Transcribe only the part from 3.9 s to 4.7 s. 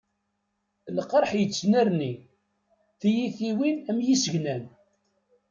yisegnan.